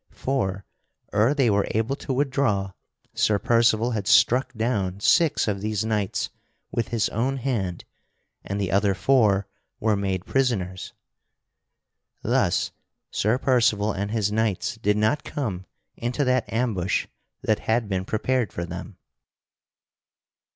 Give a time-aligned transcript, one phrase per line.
[0.15, 0.65] For,
[1.13, 2.71] ere they were able to withdraw,
[3.13, 6.31] Sir Percival had struck down six of these knights
[6.71, 7.85] with his own hand
[8.43, 9.45] and the other four
[9.79, 10.93] were made prisoners.
[12.23, 12.71] Thus
[13.11, 17.05] Sir Percival and his knights did not come into that ambush
[17.43, 18.97] that had been prepared for them.